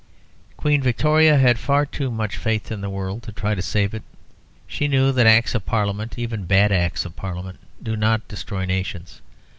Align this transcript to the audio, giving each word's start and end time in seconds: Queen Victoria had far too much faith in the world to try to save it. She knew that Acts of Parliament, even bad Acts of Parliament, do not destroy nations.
Queen 0.57 0.81
Victoria 0.81 1.37
had 1.37 1.59
far 1.59 1.85
too 1.85 2.09
much 2.09 2.35
faith 2.35 2.71
in 2.71 2.81
the 2.81 2.89
world 2.89 3.21
to 3.21 3.31
try 3.31 3.53
to 3.53 3.61
save 3.61 3.93
it. 3.93 4.01
She 4.65 4.87
knew 4.87 5.11
that 5.11 5.27
Acts 5.27 5.53
of 5.53 5.63
Parliament, 5.67 6.17
even 6.17 6.45
bad 6.45 6.71
Acts 6.71 7.05
of 7.05 7.15
Parliament, 7.15 7.59
do 7.83 7.95
not 7.95 8.27
destroy 8.27 8.65
nations. 8.65 9.21